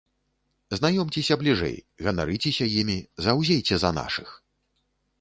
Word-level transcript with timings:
Знаёмцеся 0.79 1.37
бліжэй, 1.43 1.77
ганарыцеся 2.07 2.65
імі, 2.79 2.99
заўзейце 3.27 3.75
за 3.85 3.97
нашых! 4.03 4.29